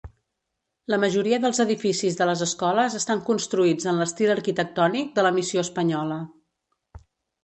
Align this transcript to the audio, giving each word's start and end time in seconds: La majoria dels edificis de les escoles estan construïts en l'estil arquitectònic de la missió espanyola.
La 0.91 0.97
majoria 1.01 1.37
dels 1.41 1.59
edificis 1.63 2.15
de 2.21 2.27
les 2.29 2.41
escoles 2.45 2.95
estan 2.99 3.21
construïts 3.27 3.89
en 3.91 3.99
l'estil 4.03 4.33
arquitectònic 4.37 5.13
de 5.21 5.27
la 5.29 5.33
missió 5.39 5.65
espanyola. 5.69 6.19